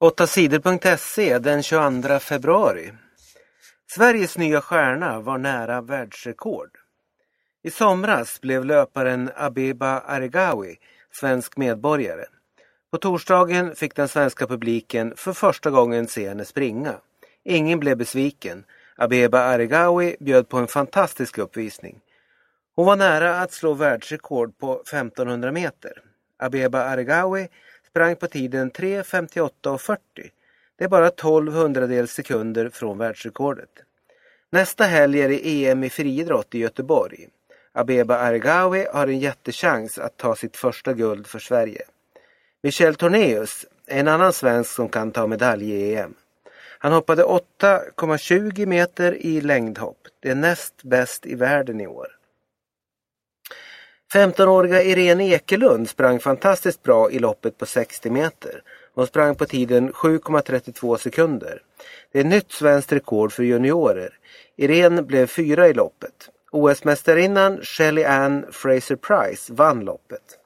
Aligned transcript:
8sidor.se 0.00 1.38
den 1.38 1.62
22 1.62 2.18
februari. 2.18 2.92
Sveriges 3.90 4.38
nya 4.38 4.60
stjärna 4.60 5.20
var 5.20 5.38
nära 5.38 5.80
världsrekord. 5.80 6.70
I 7.62 7.70
somras 7.70 8.40
blev 8.40 8.64
löparen 8.64 9.30
Abeba 9.36 10.00
Aregawi 10.00 10.76
svensk 11.12 11.56
medborgare. 11.56 12.24
På 12.90 12.98
torsdagen 12.98 13.74
fick 13.74 13.96
den 13.96 14.08
svenska 14.08 14.46
publiken 14.46 15.12
för 15.16 15.32
första 15.32 15.70
gången 15.70 16.08
se 16.08 16.28
henne 16.28 16.44
springa. 16.44 16.94
Ingen 17.44 17.80
blev 17.80 17.96
besviken. 17.96 18.64
Abeba 18.96 19.38
Aregawi 19.38 20.16
bjöd 20.20 20.48
på 20.48 20.58
en 20.58 20.68
fantastisk 20.68 21.38
uppvisning. 21.38 22.00
Hon 22.76 22.86
var 22.86 22.96
nära 22.96 23.40
att 23.40 23.52
slå 23.52 23.74
världsrekord 23.74 24.58
på 24.58 24.80
1500 24.80 25.52
meter. 25.52 25.92
Abeba 26.38 26.82
Aregawi 26.82 27.48
sprang 27.94 28.16
på 28.16 28.26
tiden 28.26 28.70
3.58.40. 28.70 29.98
Det 30.78 30.84
är 30.84 30.88
bara 30.88 31.10
12 31.10 31.52
hundradels 31.52 32.12
sekunder 32.12 32.68
från 32.68 32.98
världsrekordet. 32.98 33.68
Nästa 34.50 34.84
helg 34.84 35.20
är 35.20 35.28
det 35.28 35.46
EM 35.46 35.84
i 35.84 35.90
friidrott 35.90 36.54
i 36.54 36.58
Göteborg. 36.58 37.28
Abeba 37.72 38.16
Aregawi 38.18 38.86
har 38.92 39.06
en 39.06 39.18
jättechans 39.18 39.98
att 39.98 40.16
ta 40.16 40.36
sitt 40.36 40.56
första 40.56 40.92
guld 40.92 41.26
för 41.26 41.38
Sverige. 41.38 41.82
Michel 42.62 42.94
Tornéus 42.94 43.66
är 43.86 44.00
en 44.00 44.08
annan 44.08 44.32
svensk 44.32 44.70
som 44.70 44.88
kan 44.88 45.10
ta 45.10 45.26
medalj 45.26 45.70
i 45.70 45.96
EM. 45.96 46.14
Han 46.78 46.92
hoppade 46.92 47.22
8,20 47.24 48.66
meter 48.66 49.14
i 49.14 49.40
längdhopp. 49.40 50.08
Det 50.20 50.30
är 50.30 50.34
näst 50.34 50.82
bäst 50.82 51.26
i 51.26 51.34
världen 51.34 51.80
i 51.80 51.86
år. 51.86 52.08
15-åriga 54.14 54.82
Irene 54.82 55.24
Ekelund 55.24 55.88
sprang 55.88 56.20
fantastiskt 56.20 56.82
bra 56.82 57.10
i 57.10 57.18
loppet 57.18 57.58
på 57.58 57.66
60 57.66 58.10
meter. 58.10 58.62
Hon 58.94 59.06
sprang 59.06 59.34
på 59.34 59.46
tiden 59.46 59.92
7,32 59.92 60.96
sekunder. 60.96 61.62
Det 62.12 62.20
är 62.20 62.24
nytt 62.24 62.52
svenskt 62.52 62.92
rekord 62.92 63.32
för 63.32 63.42
juniorer. 63.42 64.18
Irene 64.56 65.02
blev 65.02 65.26
fyra 65.26 65.68
i 65.68 65.74
loppet. 65.74 66.30
OS-mästarinnan 66.50 67.60
Shelly 67.62 68.04
Ann 68.04 68.44
Fraser 68.52 68.96
Price 68.96 69.52
vann 69.52 69.80
loppet. 69.80 70.38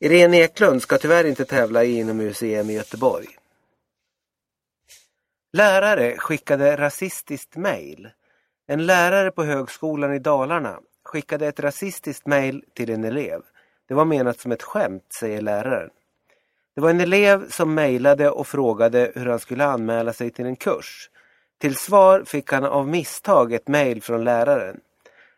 Irene 0.00 0.36
Eklund 0.36 0.82
ska 0.82 0.98
tyvärr 0.98 1.26
inte 1.26 1.44
tävla 1.44 1.84
i 1.84 1.98
inomhus-EM 1.98 2.70
i 2.70 2.74
Göteborg. 2.74 3.26
Lärare 5.52 6.16
skickade 6.18 6.76
rasistiskt 6.76 7.56
mejl. 7.56 8.08
En 8.66 8.86
lärare 8.86 9.30
på 9.30 9.44
högskolan 9.44 10.14
i 10.14 10.18
Dalarna 10.18 10.78
skickade 11.06 11.46
ett 11.46 11.60
rasistiskt 11.60 12.26
mejl 12.26 12.64
till 12.74 12.90
en 12.90 13.04
elev. 13.04 13.40
Det 13.88 13.94
var 13.94 14.04
menat 14.04 14.40
som 14.40 14.52
ett 14.52 14.62
skämt, 14.62 15.06
säger 15.20 15.40
läraren. 15.40 15.90
Det 16.74 16.80
var 16.80 16.90
en 16.90 17.00
elev 17.00 17.50
som 17.50 17.74
mejlade 17.74 18.30
och 18.30 18.46
frågade 18.46 19.12
hur 19.14 19.26
han 19.26 19.38
skulle 19.38 19.64
anmäla 19.64 20.12
sig 20.12 20.30
till 20.30 20.46
en 20.46 20.56
kurs. 20.56 21.10
Till 21.58 21.76
svar 21.76 22.22
fick 22.26 22.52
han 22.52 22.64
av 22.64 22.88
misstag 22.88 23.52
ett 23.52 23.68
mejl 23.68 24.02
från 24.02 24.24
läraren. 24.24 24.80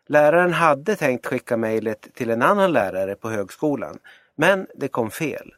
Läraren 0.07 0.53
hade 0.53 0.95
tänkt 0.95 1.25
skicka 1.25 1.57
mejlet 1.57 2.07
till 2.13 2.29
en 2.29 2.41
annan 2.41 2.71
lärare 2.71 3.15
på 3.15 3.29
högskolan, 3.29 3.99
men 4.35 4.67
det 4.75 4.87
kom 4.87 5.11
fel. 5.11 5.53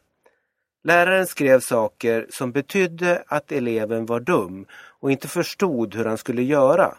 Läraren 0.83 1.27
skrev 1.27 1.59
saker 1.59 2.27
som 2.29 2.51
betydde 2.51 3.23
att 3.27 3.51
eleven 3.51 4.05
var 4.05 4.19
dum 4.19 4.65
och 4.73 5.11
inte 5.11 5.27
förstod 5.27 5.95
hur 5.95 6.05
han 6.05 6.17
skulle 6.17 6.43
göra. 6.43 6.95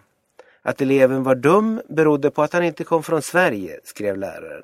Att 0.62 0.80
eleven 0.80 1.22
var 1.22 1.34
dum 1.34 1.82
berodde 1.88 2.30
på 2.30 2.42
att 2.42 2.52
han 2.52 2.64
inte 2.64 2.84
kom 2.84 3.02
från 3.02 3.22
Sverige, 3.22 3.80
skrev 3.84 4.16
läraren. 4.16 4.62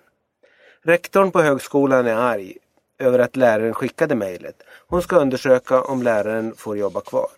Rektorn 0.83 1.31
på 1.31 1.41
högskolan 1.41 2.07
är 2.07 2.15
arg 2.15 2.57
över 2.99 3.19
att 3.19 3.37
läraren 3.37 3.75
skickade 3.75 4.15
mejlet. 4.15 4.63
Hon 4.87 5.03
ska 5.03 5.17
undersöka 5.17 5.83
om 5.83 6.03
läraren 6.03 6.55
får 6.55 6.77
jobba 6.79 7.01
kvar. 7.01 7.31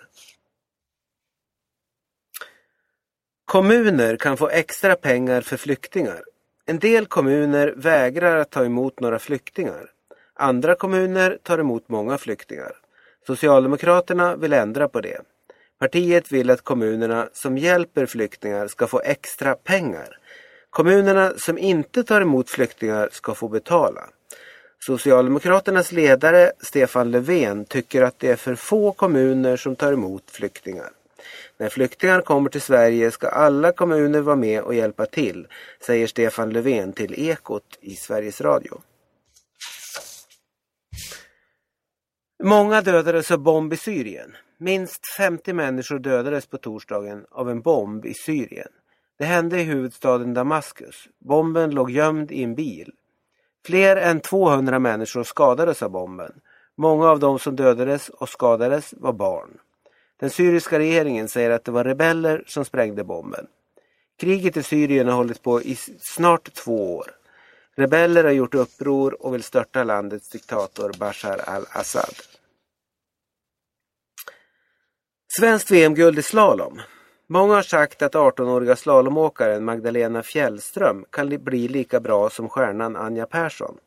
Kommuner 3.44 4.17
kan 4.17 4.36
få 4.36 4.48
extra 4.48 4.97
pengar 4.97 5.40
för 5.40 5.57
flyktingar. 5.57 6.23
En 6.67 6.79
del 6.79 7.07
kommuner 7.07 7.74
vägrar 7.77 8.36
att 8.36 8.51
ta 8.51 8.64
emot 8.64 9.01
några 9.01 9.18
flyktingar. 9.18 9.90
Andra 10.34 10.74
kommuner 10.74 11.39
tar 11.42 11.58
emot 11.58 11.89
många 11.89 12.18
flyktingar. 12.18 12.73
Socialdemokraterna 13.27 14.36
vill 14.36 14.52
ändra 14.52 14.89
på 14.89 15.01
det. 15.01 15.20
Partiet 15.80 16.33
vill 16.33 16.51
att 16.51 16.64
kommunerna 16.64 17.29
som 17.33 17.58
hjälper 17.58 18.07
flyktingar 18.07 18.68
ska 18.68 18.86
få 18.86 19.01
extra 19.01 19.55
pengar. 19.55 20.18
Kommunerna 20.70 21.33
som 21.36 21.58
inte 21.58 22.05
tar 22.05 22.20
emot 22.20 22.51
flyktingar 22.51 23.08
ska 23.13 23.35
få 23.35 23.48
betala. 23.48 24.01
Socialdemokraternas 24.79 25.92
ledare 25.92 26.52
Stefan 26.61 27.11
Löfven 27.11 27.64
tycker 27.64 28.02
att 28.02 28.19
det 28.19 28.30
är 28.30 28.36
för 28.36 28.55
få 28.55 28.92
kommuner 28.92 29.57
som 29.57 29.77
tar 29.77 29.92
emot 29.92 30.30
flyktingar. 30.30 30.90
När 31.58 31.69
flyktingar 31.69 32.20
kommer 32.20 32.51
till 32.51 32.61
Sverige 32.61 33.11
ska 33.11 33.29
alla 33.29 33.73
kommuner 33.73 34.20
vara 34.20 34.36
med 34.36 34.63
och 34.63 34.74
hjälpa 34.74 35.07
till, 35.07 35.46
säger 35.86 36.07
Stefan 36.07 36.51
Löfven 36.51 36.92
till 36.92 37.29
Ekot 37.29 37.79
i 37.80 37.96
Sveriges 37.96 38.40
Radio. 38.40 38.80
Många 42.42 42.80
dödades 42.80 43.30
av 43.30 43.39
bomb 43.39 43.73
i 43.73 43.77
Syrien. 43.77 44.36
Minst 44.58 45.01
50 45.17 45.52
människor 45.52 45.98
dödades 45.98 46.46
på 46.46 46.58
torsdagen 46.58 47.24
av 47.30 47.51
en 47.51 47.61
bomb 47.61 48.06
i 48.06 48.14
Syrien. 48.14 48.68
Det 49.18 49.24
hände 49.24 49.61
i 49.61 49.62
huvudstaden 49.62 50.34
Damaskus. 50.34 51.08
Bomben 51.18 51.70
låg 51.70 51.90
gömd 51.90 52.33
i 52.33 52.42
en 52.42 52.55
bil. 52.55 52.92
Fler 53.67 53.96
än 53.96 54.20
200 54.20 54.78
människor 54.78 55.23
skadades 55.23 55.83
av 55.83 55.90
bomben. 55.90 56.33
Många 56.77 57.08
av 57.08 57.20
de 57.20 57.39
som 57.39 57.56
dödades 57.56 58.08
och 58.08 58.28
skadades 58.28 58.95
var 58.96 59.12
barn. 59.12 59.58
Den 60.20 60.30
syriska 60.30 60.78
regeringen 60.78 61.28
säger 61.28 61.51
att 61.51 61.64
det 61.64 61.72
var 61.72 61.84
rebeller 61.84 62.45
som 62.46 62.64
sprängde 62.64 63.05
bomben. 63.05 63.46
Kriget 64.20 64.57
i 64.57 64.62
Syrien 64.62 65.08
har 65.08 65.17
hållit 65.17 65.42
på 65.42 65.62
i 65.62 65.77
snart 66.01 66.55
två 66.55 66.96
år. 66.96 67.20
Rebeller 67.77 68.25
har 68.25 68.31
gjort 68.31 68.55
uppror 68.55 69.27
och 69.27 69.35
vill 69.35 69.42
störta 69.42 69.85
landets 69.85 70.29
diktator 70.29 70.92
Bashar 70.98 71.39
al-Assad. 71.39 72.14
Svenskt 75.39 75.70
VM-guld 75.70 76.19
i 76.19 76.23
slalom. 76.23 76.81
Många 77.27 77.55
har 77.55 77.63
sagt 77.63 78.03
att 78.03 78.14
18-åriga 78.14 78.77
slalomåkaren 78.77 79.64
Magdalena 79.64 80.23
Fjällström 80.23 81.05
kan 81.11 81.45
bli 81.45 81.69
lika 81.69 82.01
bra 82.01 82.31
som 82.31 82.48
stjärnan 82.48 82.97
Anja 82.97 83.27
Persson. 83.27 83.79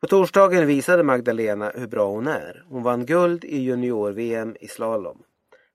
På 0.00 0.06
torsdagen 0.06 0.66
visade 0.66 1.02
Magdalena 1.02 1.72
hur 1.74 1.86
bra 1.86 2.06
hon 2.06 2.26
är. 2.26 2.64
Hon 2.68 2.82
vann 2.82 3.06
guld 3.06 3.44
i 3.44 3.58
junior-VM 3.58 4.56
i 4.60 4.68
slalom. 4.68 5.22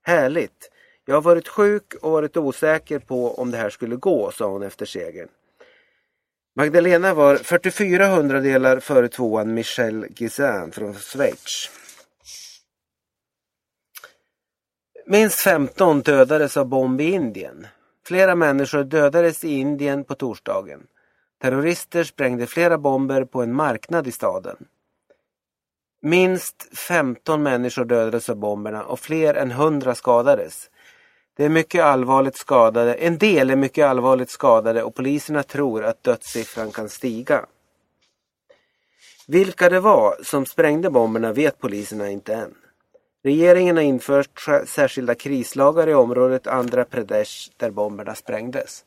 Härligt! 0.02 0.70
Jag 1.04 1.14
har 1.14 1.22
varit 1.22 1.48
sjuk 1.48 1.94
och 2.02 2.10
varit 2.10 2.36
osäker 2.36 2.98
på 2.98 3.34
om 3.34 3.50
det 3.50 3.56
här 3.56 3.70
skulle 3.70 3.96
gå, 3.96 4.30
sa 4.30 4.46
hon 4.46 4.62
efter 4.62 4.86
segern. 4.86 5.28
Magdalena 6.58 7.14
var 7.14 7.36
44 7.36 8.06
hundradelar 8.06 8.80
före 8.80 9.08
tvåan 9.08 9.54
Michel 9.54 10.06
Gizin 10.16 10.72
från 10.72 10.94
Schweiz. 10.94 11.70
Minst 15.06 15.40
15 15.40 16.00
dödades 16.00 16.56
av 16.56 16.66
bomb 16.66 17.00
i 17.00 17.04
Indien. 17.04 17.66
Flera 18.06 18.34
människor 18.34 18.84
dödades 18.84 19.44
i 19.44 19.48
Indien 19.48 20.04
på 20.04 20.14
torsdagen. 20.14 20.86
Terrorister 21.42 22.04
sprängde 22.04 22.46
flera 22.46 22.78
bomber 22.78 23.24
på 23.24 23.42
en 23.42 23.54
marknad 23.54 24.06
i 24.06 24.12
staden. 24.12 24.56
Minst 26.02 26.78
15 26.78 27.42
människor 27.42 27.84
dödades 27.84 28.30
av 28.30 28.36
bomberna 28.36 28.84
och 28.84 29.00
fler 29.00 29.34
än 29.34 29.50
100 29.50 29.94
skadades. 29.94 30.70
Det 31.36 31.44
är 31.44 31.48
mycket 31.48 31.82
allvarligt 31.82 32.36
skadade. 32.36 32.94
En 32.94 33.18
del 33.18 33.50
är 33.50 33.56
mycket 33.56 33.86
allvarligt 33.86 34.30
skadade 34.30 34.82
och 34.82 34.94
poliserna 34.94 35.42
tror 35.42 35.84
att 35.84 36.02
dödssiffran 36.02 36.70
kan 36.70 36.88
stiga. 36.88 37.46
Vilka 39.28 39.68
det 39.68 39.80
var 39.80 40.16
som 40.22 40.46
sprängde 40.46 40.90
bomberna 40.90 41.32
vet 41.32 41.58
poliserna 41.58 42.10
inte 42.10 42.34
än. 42.34 42.54
Regeringen 43.24 43.76
har 43.76 43.82
infört 43.82 44.48
särskilda 44.66 45.14
krislagar 45.14 45.88
i 45.88 45.94
området 45.94 46.46
Andhra 46.46 46.84
Pradesh 46.84 47.50
där 47.56 47.70
bomberna 47.70 48.14
sprängdes. 48.14 48.84